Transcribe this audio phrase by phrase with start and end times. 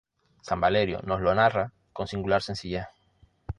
[0.41, 2.87] San Valerio nos los narra con singular sencillez.